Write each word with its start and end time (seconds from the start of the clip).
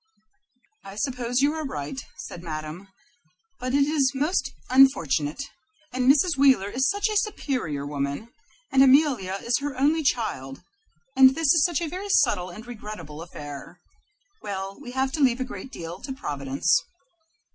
"I 0.83 0.95
suppose 0.95 1.41
you 1.43 1.53
are 1.53 1.63
right," 1.63 2.01
said 2.17 2.41
Madame, 2.41 2.87
"but 3.59 3.75
it 3.75 3.85
is 3.85 4.13
most 4.15 4.49
unfortunate, 4.67 5.43
and 5.93 6.11
Mrs. 6.11 6.37
Wheeler 6.37 6.71
is 6.71 6.89
such 6.89 7.07
a 7.07 7.15
superior 7.15 7.85
woman, 7.85 8.29
and 8.71 8.81
Amelia 8.81 9.37
is 9.43 9.59
her 9.59 9.79
only 9.79 10.01
child, 10.01 10.63
and 11.15 11.35
this 11.35 11.53
is 11.53 11.63
such 11.63 11.81
a 11.81 11.87
very 11.87 12.09
subtle 12.09 12.49
and 12.49 12.65
regrettable 12.65 13.21
affair. 13.21 13.79
Well, 14.41 14.75
we 14.81 14.89
have 14.93 15.11
to 15.11 15.19
leave 15.21 15.39
a 15.39 15.45
great 15.45 15.71
deal 15.71 16.01
to 16.01 16.11
Providence." 16.13 16.81